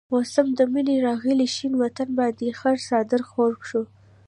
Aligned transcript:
موسم 0.13 0.47
د 0.57 0.59
منی 0.73 0.97
راغي 1.07 1.33
شين 1.55 1.73
وطن 1.83 2.09
باندي 2.17 2.49
خړ 2.59 2.75
څادر 2.87 3.21
خور 3.29 3.51
شو 3.69 3.81